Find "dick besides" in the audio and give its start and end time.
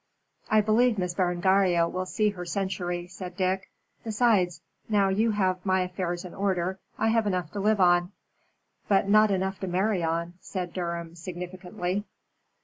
3.37-4.63